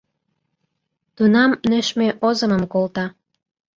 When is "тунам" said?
1.15-1.51